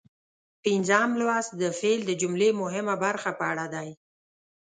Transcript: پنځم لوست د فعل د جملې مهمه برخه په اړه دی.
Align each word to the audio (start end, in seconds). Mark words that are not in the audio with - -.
پنځم 0.63 1.09
لوست 1.19 1.51
د 1.61 1.63
فعل 1.79 1.99
د 2.05 2.11
جملې 2.21 2.49
مهمه 2.61 2.95
برخه 3.03 3.29
په 3.39 3.43
اړه 3.51 3.65
دی. 3.75 3.89